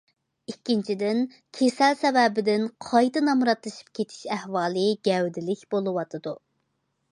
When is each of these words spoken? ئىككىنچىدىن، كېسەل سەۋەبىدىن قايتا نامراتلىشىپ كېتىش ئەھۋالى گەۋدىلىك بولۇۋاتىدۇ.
ئىككىنچىدىن، 0.51 1.19
كېسەل 1.57 1.93
سەۋەبىدىن 1.99 2.65
قايتا 2.87 3.23
نامراتلىشىپ 3.29 3.93
كېتىش 4.01 4.25
ئەھۋالى 4.39 4.89
گەۋدىلىك 5.11 5.65
بولۇۋاتىدۇ. 5.77 6.37